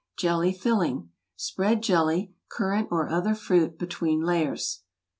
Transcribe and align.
Jelly 0.17 0.51
Filling 0.51 1.11
Spread 1.35 1.83
jelly—cur¬ 1.83 2.69
rant 2.71 2.87
or 2.89 3.07
other 3.09 3.35
fruit 3.35 3.77
—between 3.77 4.21
layers. 4.23 4.81